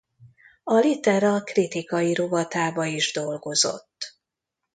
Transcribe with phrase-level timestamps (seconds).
[0.63, 4.15] A Litera kritikai rovatába is dolgozott.